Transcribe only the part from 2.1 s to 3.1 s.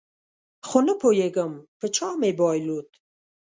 مې بایلود